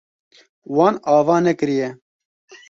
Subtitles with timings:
[0.75, 1.89] Wan ava nekiriye.